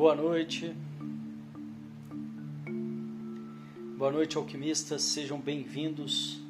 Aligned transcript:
Boa 0.00 0.14
noite. 0.14 0.74
Boa 3.98 4.10
noite, 4.10 4.34
alquimistas. 4.38 5.02
Sejam 5.02 5.38
bem-vindos. 5.38 6.40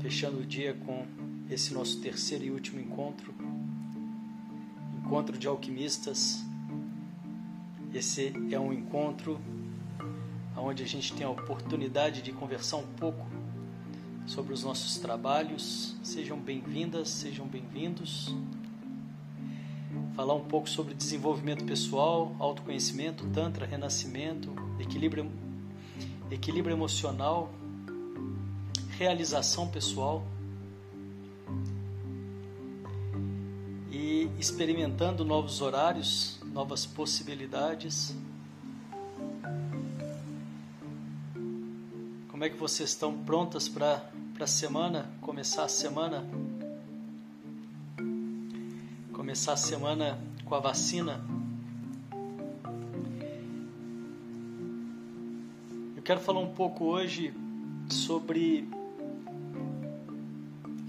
Fechando 0.00 0.38
o 0.38 0.46
dia 0.46 0.72
com 0.72 1.06
esse 1.50 1.74
nosso 1.74 2.00
terceiro 2.00 2.44
e 2.44 2.50
último 2.50 2.80
encontro. 2.80 3.34
Encontro 4.96 5.36
de 5.36 5.46
alquimistas. 5.46 6.42
Esse 7.92 8.32
é 8.50 8.58
um 8.58 8.72
encontro 8.72 9.38
onde 10.56 10.82
a 10.82 10.86
gente 10.86 11.12
tem 11.12 11.26
a 11.26 11.30
oportunidade 11.30 12.22
de 12.22 12.32
conversar 12.32 12.78
um 12.78 12.94
pouco 12.94 13.26
sobre 14.26 14.54
os 14.54 14.64
nossos 14.64 14.96
trabalhos. 14.96 15.98
Sejam 16.02 16.38
bem-vindas, 16.38 17.10
sejam 17.10 17.46
bem-vindos 17.46 18.34
falar 20.18 20.34
um 20.34 20.42
pouco 20.42 20.68
sobre 20.68 20.94
desenvolvimento 20.94 21.64
pessoal, 21.64 22.34
autoconhecimento, 22.40 23.24
tantra, 23.28 23.64
renascimento, 23.64 24.52
equilíbrio, 24.80 25.30
equilíbrio 26.28 26.74
emocional, 26.74 27.52
realização 28.98 29.68
pessoal 29.68 30.26
e 33.92 34.28
experimentando 34.40 35.24
novos 35.24 35.60
horários, 35.60 36.40
novas 36.46 36.84
possibilidades. 36.84 38.12
Como 42.28 42.42
é 42.42 42.50
que 42.50 42.56
vocês 42.56 42.90
estão 42.90 43.16
prontas 43.16 43.68
para 43.68 44.10
a 44.40 44.46
semana, 44.48 45.08
começar 45.20 45.62
a 45.62 45.68
semana 45.68 46.28
começar 49.28 49.52
a 49.52 49.56
semana 49.58 50.18
com 50.46 50.54
a 50.54 50.58
vacina. 50.58 51.20
Eu 55.94 56.02
quero 56.02 56.18
falar 56.18 56.40
um 56.40 56.54
pouco 56.54 56.86
hoje 56.86 57.34
sobre 57.90 58.66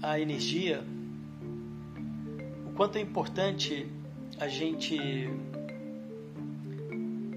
a 0.02 0.18
energia, 0.18 0.82
o 2.66 2.72
quanto 2.72 2.96
é 2.96 3.02
importante 3.02 3.86
a 4.38 4.48
gente 4.48 4.98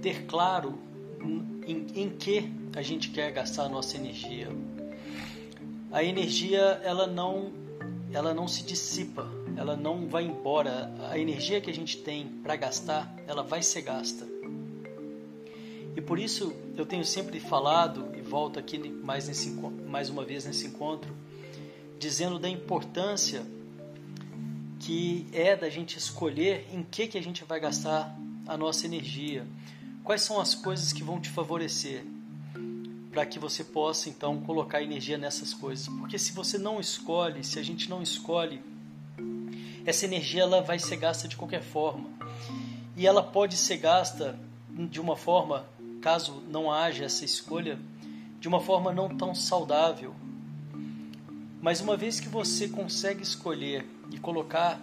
ter 0.02 0.26
claro 0.26 0.80
em, 1.68 1.86
em 1.96 2.10
que 2.12 2.50
a 2.78 2.82
gente 2.82 3.10
quer 3.10 3.30
gastar 3.34 3.64
a 3.66 3.70
nossa 3.70 3.98
energia. 3.98 4.48
A 5.92 6.02
energia 6.02 6.80
ela 6.82 7.06
não 7.06 7.52
ela 8.10 8.34
não 8.34 8.48
se 8.48 8.64
dissipa, 8.64 9.43
ela 9.58 9.76
não 9.76 10.08
vai 10.08 10.24
embora. 10.26 10.94
A 11.10 11.18
energia 11.18 11.62
que 11.62 11.70
a 11.70 11.74
gente 11.74 11.98
tem 11.98 12.28
para 12.28 12.56
gastar, 12.56 13.14
ela 13.28 13.44
vai 13.44 13.62
ser 13.62 13.82
gasta. 13.82 14.28
E 15.96 16.02
por 16.02 16.18
isso 16.18 16.54
eu 16.76 16.86
tenho 16.86 17.06
sempre 17.06 17.40
falado 17.40 18.12
e 18.18 18.22
volto 18.22 18.60
aqui 18.60 18.78
mais, 18.90 19.28
nesse, 19.28 19.52
mais 19.88 20.10
uma 20.10 20.26
vez 20.26 20.46
nesse 20.46 20.68
encontro, 20.68 21.16
dizendo 22.00 22.40
da 22.40 22.50
importância 22.50 23.46
que 24.80 25.28
é 25.32 25.56
da 25.56 25.70
gente 25.70 25.98
escolher 25.98 26.68
em 26.74 26.84
que, 26.84 27.08
que 27.08 27.18
a 27.18 27.24
gente 27.24 27.44
vai 27.44 27.60
gastar 27.60 28.18
a 28.48 28.58
nossa 28.58 28.86
energia. 28.86 29.46
Quais 30.04 30.22
são 30.22 30.42
as 30.42 30.54
coisas 30.54 30.92
que 30.92 31.04
vão 31.04 31.22
te 31.22 31.30
favorecer 31.30 32.04
para 33.14 33.26
que 33.28 33.38
você 33.38 33.64
possa 33.64 34.10
então 34.10 34.42
colocar 34.42 34.82
energia 34.82 35.18
nessas 35.20 35.54
coisas. 35.54 35.88
Porque 35.88 36.18
se 36.18 36.34
você 36.34 36.58
não 36.58 36.80
escolhe, 36.80 37.44
se 37.44 37.60
a 37.60 37.64
gente 37.64 37.88
não 37.88 38.02
escolhe 38.02 38.60
essa 39.86 40.06
energia 40.06 40.44
ela 40.44 40.62
vai 40.62 40.80
ser 40.80 40.96
gasta 40.96 41.28
de 41.28 41.36
qualquer 41.36 41.62
forma. 41.62 42.10
E 42.96 43.06
ela 43.06 43.22
pode 43.22 43.58
ser 43.58 43.78
gasta 43.78 44.40
de 44.70 45.00
uma 45.02 45.16
forma, 45.16 45.66
caso 46.02 46.42
não 46.50 46.72
haja 46.72 47.06
essa 47.06 47.26
escolha, 47.26 47.78
de 48.40 48.48
uma 48.48 48.62
forma 48.62 48.94
não 48.94 49.10
tão 49.10 49.36
saudável. 49.36 50.16
Mas 51.62 51.82
uma 51.82 51.98
vez 51.98 52.20
que 52.20 52.30
você 52.30 52.68
consegue 52.68 53.24
escolher 53.24 53.86
e 54.12 54.18
colocar 54.18 54.80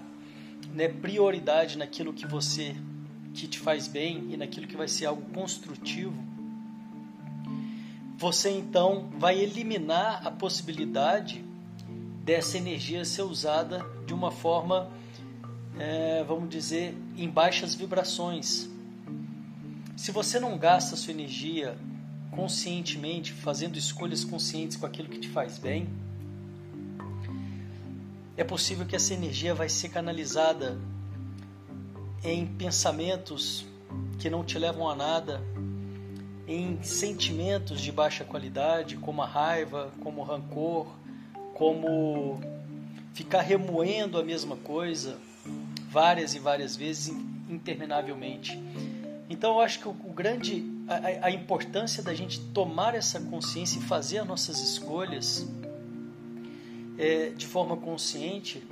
né, 0.72 0.88
prioridade 0.88 1.78
naquilo 1.78 2.12
que 2.12 2.26
você 2.26 2.76
que 3.32 3.47
te 3.47 3.58
faz 3.58 3.86
bem 3.86 4.28
e 4.30 4.36
naquilo 4.36 4.66
que 4.66 4.76
vai 4.76 4.88
ser 4.88 5.06
algo 5.06 5.22
construtivo, 5.32 6.14
você 8.16 8.50
então 8.50 9.08
vai 9.18 9.38
eliminar 9.38 10.26
a 10.26 10.30
possibilidade 10.30 11.44
dessa 12.30 12.56
energia 12.56 13.04
ser 13.04 13.22
usada 13.22 13.84
de 14.06 14.14
uma 14.14 14.30
forma, 14.30 14.88
é, 15.76 16.22
vamos 16.22 16.48
dizer, 16.48 16.96
em 17.16 17.28
baixas 17.28 17.74
vibrações. 17.74 18.70
Se 19.96 20.12
você 20.12 20.38
não 20.38 20.56
gasta 20.56 20.94
sua 20.94 21.12
energia 21.12 21.76
conscientemente, 22.30 23.32
fazendo 23.32 23.76
escolhas 23.76 24.24
conscientes 24.24 24.76
com 24.76 24.86
aquilo 24.86 25.08
que 25.08 25.18
te 25.18 25.28
faz 25.28 25.58
bem, 25.58 25.88
é 28.36 28.44
possível 28.44 28.86
que 28.86 28.94
essa 28.94 29.12
energia 29.12 29.52
vai 29.52 29.68
ser 29.68 29.88
canalizada 29.88 30.78
em 32.22 32.47
pensamentos 32.47 33.66
que 34.20 34.30
não 34.30 34.44
te 34.44 34.56
levam 34.56 34.88
a 34.88 34.94
nada, 34.94 35.42
em 36.47 36.80
sentimentos 36.80 37.80
de 37.80 37.91
baixa 37.91 38.22
qualidade, 38.22 38.97
como 38.98 39.20
a 39.20 39.26
raiva, 39.26 39.91
como 40.00 40.20
o 40.20 40.24
rancor, 40.24 40.99
como 41.60 42.41
ficar 43.12 43.43
remoendo 43.43 44.19
a 44.19 44.22
mesma 44.22 44.56
coisa 44.56 45.19
várias 45.91 46.34
e 46.34 46.38
várias 46.38 46.75
vezes 46.75 47.15
interminavelmente. 47.50 48.59
Então 49.28 49.56
eu 49.56 49.60
acho 49.60 49.78
que 49.78 49.87
o, 49.87 49.93
grande 49.93 50.65
a, 50.88 51.26
a, 51.26 51.31
importância 51.31 52.03
da 52.03 52.15
gente 52.15 52.41
tomar 52.54 52.94
essa 52.94 53.21
consciência 53.21 53.78
e 53.78 53.82
fazer 53.82 54.21
as 54.21 54.26
nossas 54.26 54.59
escolhas 54.59 55.47
é, 56.97 57.28
de 57.28 57.47
forma 57.47 57.77
consciente, 57.77 58.66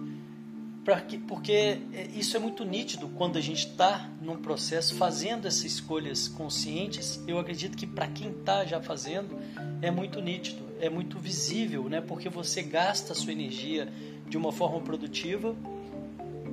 que, 1.08 1.18
porque 1.18 1.52
é, 1.92 2.08
isso 2.14 2.38
é 2.38 2.40
muito 2.40 2.64
nítido 2.64 3.06
quando 3.18 3.36
a 3.36 3.42
gente 3.42 3.66
está 3.66 4.08
num 4.22 4.38
processo 4.38 4.94
fazendo 4.94 5.46
essas 5.46 5.64
escolhas 5.64 6.26
conscientes. 6.26 7.22
Eu 7.28 7.38
acredito 7.38 7.76
que 7.76 7.86
para 7.86 8.06
quem 8.06 8.30
está 8.30 8.64
já 8.64 8.80
fazendo 8.80 9.38
é 9.82 9.90
muito 9.90 10.22
nítido 10.22 10.67
é 10.80 10.88
muito 10.88 11.18
visível, 11.18 11.88
né? 11.88 12.00
Porque 12.00 12.28
você 12.28 12.62
gasta 12.62 13.12
a 13.12 13.16
sua 13.16 13.32
energia 13.32 13.88
de 14.28 14.36
uma 14.36 14.52
forma 14.52 14.80
produtiva 14.80 15.54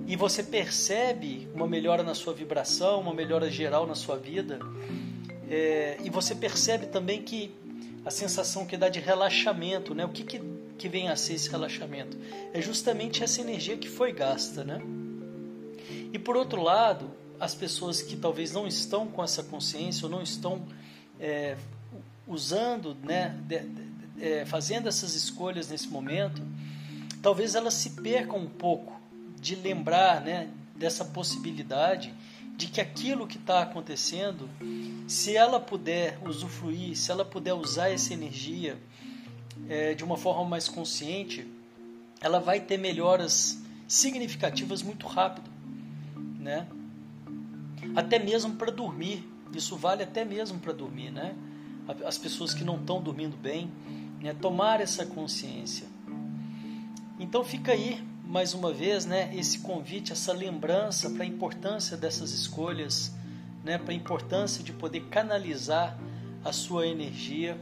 e 0.07 0.15
você 0.15 0.43
percebe 0.43 1.47
uma 1.53 1.67
melhora 1.67 2.03
na 2.03 2.13
sua 2.13 2.33
vibração, 2.33 3.01
uma 3.01 3.13
melhora 3.13 3.49
geral 3.49 3.87
na 3.87 3.95
sua 3.95 4.17
vida. 4.17 4.59
É, 5.49 5.97
e 6.03 6.09
você 6.09 6.35
percebe 6.35 6.87
também 6.87 7.21
que 7.21 7.51
a 8.05 8.11
sensação 8.11 8.65
que 8.65 8.77
dá 8.77 8.87
de 8.87 8.99
relaxamento, 8.99 9.95
né? 9.95 10.05
O 10.05 10.09
que, 10.09 10.23
que, 10.23 10.41
que 10.77 10.87
vem 10.87 11.09
a 11.09 11.15
ser 11.15 11.33
esse 11.33 11.49
relaxamento? 11.49 12.17
É 12.53 12.61
justamente 12.61 13.23
essa 13.23 13.41
energia 13.41 13.77
que 13.77 13.89
foi 13.89 14.11
gasta, 14.11 14.63
né? 14.63 14.79
E 16.13 16.19
por 16.19 16.37
outro 16.37 16.61
lado, 16.61 17.09
as 17.39 17.55
pessoas 17.55 18.01
que 18.01 18.15
talvez 18.15 18.53
não 18.53 18.67
estão 18.67 19.07
com 19.07 19.23
essa 19.23 19.43
consciência 19.43 20.05
ou 20.05 20.11
não 20.11 20.21
estão 20.21 20.63
é, 21.19 21.57
usando, 22.27 22.95
né, 23.03 23.35
de, 23.47 23.59
é, 24.19 24.45
fazendo 24.45 24.87
essas 24.87 25.15
escolhas 25.15 25.69
nesse 25.69 25.87
momento, 25.87 26.41
talvez 27.21 27.55
elas 27.55 27.73
se 27.73 27.91
percam 27.91 28.39
um 28.39 28.49
pouco 28.49 28.99
de 29.39 29.55
lembrar 29.55 30.21
né, 30.21 30.49
dessa 30.75 31.05
possibilidade 31.05 32.13
de 32.55 32.67
que 32.67 32.79
aquilo 32.79 33.27
que 33.27 33.37
está 33.37 33.61
acontecendo, 33.61 34.49
se 35.07 35.35
ela 35.35 35.59
puder 35.59 36.17
usufruir, 36.25 36.95
se 36.95 37.11
ela 37.11 37.25
puder 37.25 37.53
usar 37.53 37.89
essa 37.89 38.13
energia 38.13 38.77
é, 39.67 39.93
de 39.93 40.03
uma 40.03 40.17
forma 40.17 40.45
mais 40.45 40.69
consciente, 40.69 41.45
ela 42.21 42.39
vai 42.39 42.59
ter 42.59 42.77
melhoras 42.77 43.61
significativas 43.87 44.81
muito 44.81 45.05
rápido, 45.05 45.49
né? 46.39 46.67
Até 47.95 48.19
mesmo 48.19 48.55
para 48.55 48.71
dormir, 48.71 49.27
isso 49.53 49.75
vale 49.75 50.03
até 50.03 50.25
mesmo 50.25 50.59
para 50.59 50.73
dormir, 50.73 51.11
né? 51.11 51.35
As 52.05 52.17
pessoas 52.17 52.53
que 52.53 52.63
não 52.63 52.77
estão 52.77 53.01
dormindo 53.01 53.37
bem, 53.37 53.69
né, 54.21 54.33
tomar 54.33 54.81
essa 54.81 55.05
consciência. 55.05 55.87
Então 57.19 57.43
fica 57.43 57.71
aí 57.71 58.03
mais 58.23 58.53
uma 58.53 58.73
vez, 58.73 59.05
né, 59.05 59.33
esse 59.35 59.59
convite, 59.59 60.11
essa 60.11 60.33
lembrança 60.33 61.09
para 61.09 61.23
a 61.23 61.25
importância 61.25 61.95
dessas 61.95 62.31
escolhas, 62.31 63.13
né, 63.63 63.77
para 63.77 63.91
a 63.91 63.95
importância 63.95 64.63
de 64.63 64.73
poder 64.73 65.01
canalizar 65.05 65.97
a 66.43 66.51
sua 66.51 66.87
energia 66.87 67.57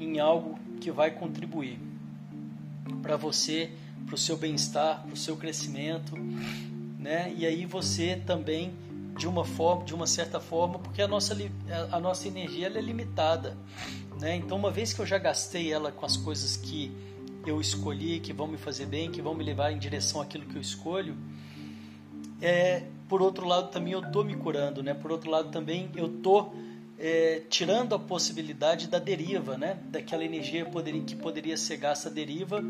em 0.00 0.18
algo 0.18 0.58
que 0.80 0.90
vai 0.90 1.10
contribuir 1.10 1.78
para 3.02 3.16
você, 3.16 3.70
para 4.04 4.14
o 4.14 4.18
seu 4.18 4.36
bem-estar, 4.36 5.02
para 5.02 5.12
o 5.12 5.16
seu 5.16 5.36
crescimento, 5.36 6.16
né? 6.98 7.32
E 7.36 7.46
aí 7.46 7.64
você 7.64 8.22
também 8.26 8.72
de 9.16 9.26
uma 9.26 9.44
forma, 9.44 9.84
de 9.84 9.94
uma 9.94 10.06
certa 10.06 10.38
forma, 10.38 10.78
porque 10.78 11.00
a 11.00 11.08
nossa, 11.08 11.36
a 11.90 11.98
nossa 11.98 12.28
energia 12.28 12.66
é 12.66 12.80
limitada. 12.80 13.56
Né? 14.20 14.36
Então, 14.36 14.56
uma 14.56 14.70
vez 14.70 14.92
que 14.92 15.00
eu 15.00 15.06
já 15.06 15.18
gastei 15.18 15.72
ela 15.72 15.92
com 15.92 16.06
as 16.06 16.16
coisas 16.16 16.56
que 16.56 16.90
eu 17.46 17.60
escolhi, 17.60 18.18
que 18.18 18.32
vão 18.32 18.46
me 18.46 18.56
fazer 18.56 18.86
bem, 18.86 19.10
que 19.10 19.22
vão 19.22 19.34
me 19.34 19.44
levar 19.44 19.70
em 19.70 19.78
direção 19.78 20.20
àquilo 20.20 20.44
que 20.46 20.56
eu 20.56 20.60
escolho, 20.60 21.16
é, 22.40 22.84
por 23.08 23.22
outro 23.22 23.46
lado 23.46 23.70
também 23.70 23.92
eu 23.92 24.02
tô 24.10 24.24
me 24.24 24.34
curando, 24.34 24.82
né? 24.82 24.94
Por 24.94 25.12
outro 25.12 25.30
lado 25.30 25.50
também 25.50 25.90
eu 25.94 26.08
tô 26.08 26.52
é, 26.98 27.42
tirando 27.48 27.94
a 27.94 27.98
possibilidade 27.98 28.88
da 28.88 28.98
deriva, 28.98 29.56
né? 29.56 29.78
Daquela 29.88 30.24
energia 30.24 30.66
que 31.06 31.16
poderia 31.16 31.56
ser 31.56 31.76
gasta 31.76 32.10
deriva 32.10 32.62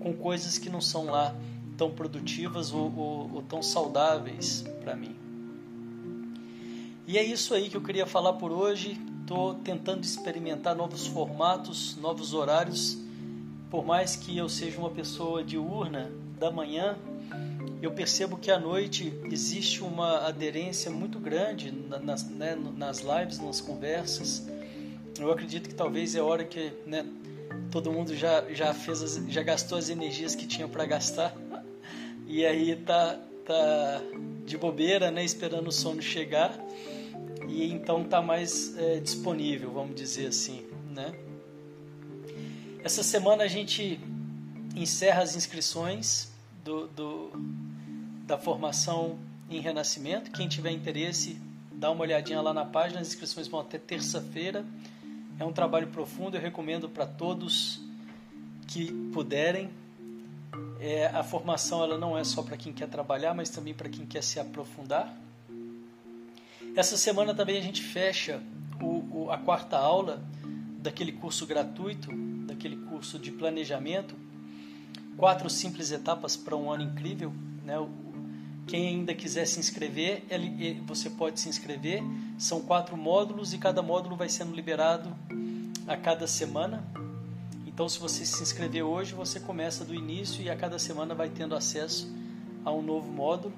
com 0.00 0.12
coisas 0.14 0.58
que 0.58 0.70
não 0.70 0.80
são 0.80 1.06
lá 1.06 1.34
tão 1.76 1.90
produtivas 1.90 2.72
ou, 2.72 2.92
ou, 2.96 3.34
ou 3.34 3.42
tão 3.42 3.62
saudáveis 3.62 4.64
para 4.82 4.94
mim. 4.96 5.14
E 7.06 7.18
é 7.18 7.22
isso 7.22 7.54
aí 7.54 7.68
que 7.68 7.76
eu 7.76 7.82
queria 7.82 8.06
falar 8.06 8.34
por 8.34 8.52
hoje. 8.52 8.98
Estou 9.22 9.54
tentando 9.54 10.02
experimentar 10.02 10.74
novos 10.74 11.06
formatos, 11.06 11.96
novos 11.96 12.34
horários. 12.34 12.98
Por 13.70 13.86
mais 13.86 14.16
que 14.16 14.36
eu 14.36 14.48
seja 14.48 14.78
uma 14.78 14.90
pessoa 14.90 15.44
diurna 15.44 16.10
da 16.38 16.50
manhã, 16.50 16.98
eu 17.80 17.92
percebo 17.92 18.36
que 18.36 18.50
à 18.50 18.58
noite 18.58 19.12
existe 19.30 19.82
uma 19.82 20.26
aderência 20.26 20.90
muito 20.90 21.20
grande 21.20 21.70
nas, 21.70 22.28
né, 22.28 22.58
nas 22.76 22.98
lives, 22.98 23.38
nas 23.38 23.60
conversas. 23.60 24.46
Eu 25.18 25.30
acredito 25.30 25.68
que 25.68 25.74
talvez 25.74 26.16
é 26.16 26.20
hora 26.20 26.44
que 26.44 26.72
né, 26.84 27.06
todo 27.70 27.92
mundo 27.92 28.14
já, 28.16 28.44
já 28.52 28.74
fez 28.74 29.02
as, 29.02 29.14
já 29.28 29.42
gastou 29.42 29.78
as 29.78 29.88
energias 29.88 30.34
que 30.34 30.46
tinha 30.46 30.66
para 30.66 30.84
gastar 30.84 31.34
e 32.26 32.44
aí 32.44 32.74
tá 32.76 33.18
tá 33.44 34.00
de 34.44 34.56
bobeira, 34.56 35.10
né, 35.10 35.24
esperando 35.24 35.68
o 35.68 35.72
sono 35.72 36.00
chegar 36.00 36.56
e 37.48 37.72
então 37.72 38.04
tá 38.04 38.22
mais 38.22 38.76
é, 38.78 39.00
disponível, 39.00 39.72
vamos 39.72 39.94
dizer 39.94 40.26
assim, 40.26 40.64
né? 40.90 41.14
Essa 42.84 43.02
semana 43.02 43.44
a 43.44 43.48
gente 43.48 44.00
encerra 44.74 45.22
as 45.22 45.36
inscrições 45.36 46.32
do, 46.64 46.88
do 46.88 47.30
da 48.26 48.38
formação 48.38 49.18
em 49.50 49.60
Renascimento. 49.60 50.30
Quem 50.30 50.48
tiver 50.48 50.70
interesse, 50.70 51.40
dá 51.72 51.90
uma 51.90 52.02
olhadinha 52.02 52.40
lá 52.40 52.54
na 52.54 52.64
página, 52.64 53.00
as 53.00 53.08
inscrições 53.08 53.46
vão 53.48 53.60
até 53.60 53.78
terça-feira. 53.78 54.64
É 55.38 55.44
um 55.44 55.52
trabalho 55.52 55.88
profundo, 55.88 56.36
eu 56.36 56.40
recomendo 56.40 56.88
para 56.88 57.06
todos 57.06 57.80
que 58.66 58.92
puderem. 59.12 59.70
É, 60.80 61.06
a 61.06 61.22
formação 61.22 61.82
ela 61.82 61.96
não 61.96 62.18
é 62.18 62.24
só 62.24 62.42
para 62.42 62.56
quem 62.56 62.72
quer 62.72 62.88
trabalhar, 62.88 63.34
mas 63.34 63.50
também 63.50 63.74
para 63.74 63.88
quem 63.88 64.04
quer 64.04 64.22
se 64.22 64.40
aprofundar. 64.40 65.14
Essa 66.74 66.96
semana 66.96 67.34
também 67.34 67.58
a 67.58 67.62
gente 67.62 67.82
fecha 67.82 68.42
o, 68.80 69.24
o, 69.24 69.30
a 69.30 69.36
quarta 69.36 69.76
aula 69.76 70.22
daquele 70.78 71.12
curso 71.12 71.46
gratuito, 71.46 72.10
daquele 72.46 72.76
curso 72.76 73.18
de 73.18 73.30
planejamento, 73.30 74.14
quatro 75.16 75.50
simples 75.50 75.92
etapas 75.92 76.34
para 76.34 76.56
um 76.56 76.70
ano 76.70 76.84
incrível. 76.84 77.30
Né? 77.62 77.74
Quem 78.66 78.88
ainda 78.88 79.14
quiser 79.14 79.46
se 79.46 79.60
inscrever, 79.60 80.24
ele, 80.30 80.80
você 80.86 81.10
pode 81.10 81.40
se 81.40 81.48
inscrever. 81.48 82.02
São 82.38 82.62
quatro 82.62 82.96
módulos 82.96 83.52
e 83.52 83.58
cada 83.58 83.82
módulo 83.82 84.16
vai 84.16 84.30
sendo 84.30 84.54
liberado 84.54 85.14
a 85.86 85.96
cada 85.96 86.26
semana. 86.26 86.82
Então, 87.66 87.86
se 87.86 87.98
você 87.98 88.24
se 88.24 88.42
inscrever 88.42 88.82
hoje, 88.82 89.14
você 89.14 89.38
começa 89.38 89.84
do 89.84 89.94
início 89.94 90.42
e 90.42 90.48
a 90.48 90.56
cada 90.56 90.78
semana 90.78 91.14
vai 91.14 91.28
tendo 91.28 91.54
acesso 91.54 92.10
a 92.64 92.72
um 92.72 92.80
novo 92.80 93.12
módulo. 93.12 93.54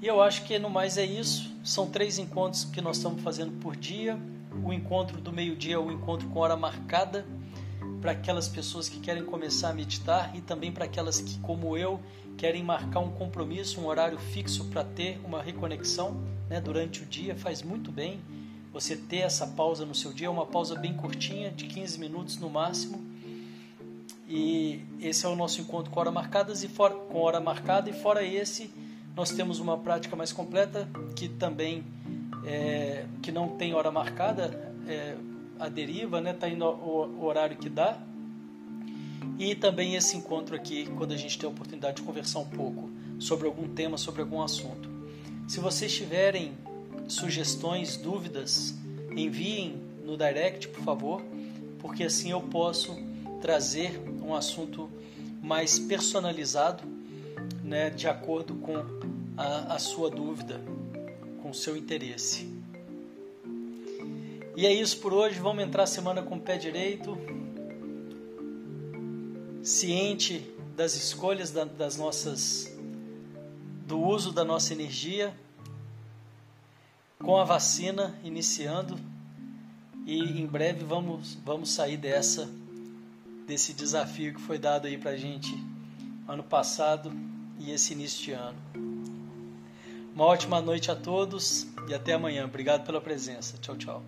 E 0.00 0.06
eu 0.06 0.22
acho 0.22 0.44
que 0.44 0.56
no 0.60 0.70
mais 0.70 0.96
é 0.96 1.04
isso. 1.04 1.52
São 1.64 1.90
três 1.90 2.18
encontros 2.18 2.64
que 2.64 2.80
nós 2.80 2.98
estamos 2.98 3.20
fazendo 3.20 3.58
por 3.60 3.74
dia. 3.74 4.16
O 4.64 4.72
encontro 4.72 5.20
do 5.20 5.32
meio-dia 5.32 5.74
é 5.74 5.78
o 5.78 5.90
encontro 5.90 6.28
com 6.28 6.38
hora 6.38 6.56
marcada 6.56 7.26
para 8.00 8.12
aquelas 8.12 8.48
pessoas 8.48 8.88
que 8.88 9.00
querem 9.00 9.24
começar 9.24 9.70
a 9.70 9.72
meditar 9.72 10.30
e 10.36 10.40
também 10.40 10.70
para 10.70 10.84
aquelas 10.84 11.20
que, 11.20 11.36
como 11.40 11.76
eu, 11.76 12.00
querem 12.36 12.62
marcar 12.62 13.00
um 13.00 13.10
compromisso, 13.10 13.80
um 13.80 13.86
horário 13.86 14.18
fixo 14.18 14.66
para 14.66 14.84
ter 14.84 15.20
uma 15.24 15.42
reconexão 15.42 16.16
né, 16.48 16.60
durante 16.60 17.02
o 17.02 17.06
dia, 17.06 17.34
faz 17.34 17.60
muito 17.60 17.90
bem 17.90 18.20
você 18.72 18.96
ter 18.96 19.18
essa 19.18 19.48
pausa 19.48 19.84
no 19.84 19.96
seu 19.96 20.12
dia, 20.12 20.30
uma 20.30 20.46
pausa 20.46 20.76
bem 20.76 20.94
curtinha, 20.94 21.50
de 21.50 21.66
15 21.66 21.98
minutos 21.98 22.36
no 22.36 22.48
máximo. 22.48 23.04
E 24.28 24.84
esse 25.00 25.26
é 25.26 25.28
o 25.28 25.34
nosso 25.34 25.60
encontro 25.60 25.90
com 25.90 25.98
hora 25.98 26.12
marcadas 26.12 26.62
e 26.62 26.68
fora, 26.68 26.94
com 26.94 27.18
hora 27.18 27.40
marcada 27.40 27.90
e 27.90 27.92
fora 27.92 28.22
esse 28.22 28.70
nós 29.18 29.32
temos 29.32 29.58
uma 29.58 29.76
prática 29.76 30.14
mais 30.14 30.32
completa 30.32 30.88
que 31.16 31.28
também 31.28 31.84
é, 32.44 33.04
que 33.20 33.32
não 33.32 33.48
tem 33.48 33.74
hora 33.74 33.90
marcada, 33.90 34.72
é, 34.86 35.16
a 35.58 35.68
deriva, 35.68 36.20
né? 36.20 36.32
Tá 36.32 36.48
indo 36.48 36.64
o, 36.64 37.24
horário 37.24 37.56
que 37.56 37.68
dá 37.68 37.98
e 39.36 39.56
também 39.56 39.96
esse 39.96 40.16
encontro 40.16 40.54
aqui, 40.54 40.88
quando 40.96 41.14
a 41.14 41.16
gente 41.16 41.36
tem 41.36 41.48
a 41.48 41.50
oportunidade 41.50 41.96
de 41.96 42.02
conversar 42.02 42.38
um 42.38 42.46
pouco 42.46 42.88
sobre 43.18 43.48
algum 43.48 43.66
tema, 43.66 43.98
sobre 43.98 44.22
algum 44.22 44.40
assunto. 44.40 44.88
Se 45.48 45.58
vocês 45.58 45.92
tiverem 45.92 46.52
sugestões, 47.08 47.96
dúvidas, 47.96 48.76
enviem 49.16 49.82
no 50.04 50.16
direct, 50.16 50.68
por 50.68 50.84
favor, 50.84 51.22
porque 51.80 52.04
assim 52.04 52.30
eu 52.30 52.40
posso 52.40 52.96
trazer 53.40 54.00
um 54.22 54.32
assunto 54.32 54.88
mais 55.42 55.76
personalizado, 55.76 56.97
né, 57.68 57.90
de 57.90 58.08
acordo 58.08 58.54
com 58.56 58.76
a, 59.36 59.74
a 59.74 59.78
sua 59.78 60.10
dúvida, 60.10 60.60
com 61.42 61.50
o 61.50 61.54
seu 61.54 61.76
interesse. 61.76 62.50
E 64.56 64.66
é 64.66 64.72
isso 64.72 64.98
por 64.98 65.12
hoje. 65.12 65.38
Vamos 65.38 65.62
entrar 65.62 65.84
a 65.84 65.86
semana 65.86 66.22
com 66.22 66.36
o 66.36 66.40
pé 66.40 66.56
direito 66.56 67.16
ciente 69.62 70.50
das 70.74 70.94
escolhas 70.94 71.50
das 71.50 71.96
nossas 71.96 72.74
do 73.86 74.00
uso 74.00 74.32
da 74.32 74.44
nossa 74.44 74.72
energia 74.72 75.36
com 77.18 77.36
a 77.36 77.44
vacina 77.44 78.18
iniciando 78.24 78.98
e 80.06 80.40
em 80.40 80.46
breve 80.46 80.84
vamos 80.84 81.34
vamos 81.44 81.70
sair 81.70 81.96
dessa 81.96 82.48
desse 83.46 83.74
desafio 83.74 84.34
que 84.34 84.40
foi 84.40 84.58
dado 84.58 84.86
aí 84.86 84.96
pra 84.96 85.16
gente 85.16 85.52
ano 86.26 86.44
passado 86.44 87.12
e 87.58 87.70
esse 87.70 87.92
início 87.92 88.24
de 88.24 88.32
ano. 88.32 88.58
Uma 90.14 90.24
ótima 90.24 90.60
noite 90.60 90.90
a 90.90 90.96
todos 90.96 91.66
e 91.88 91.94
até 91.94 92.12
amanhã. 92.12 92.44
Obrigado 92.44 92.84
pela 92.84 93.00
presença. 93.00 93.56
Tchau, 93.58 93.76
tchau. 93.76 94.02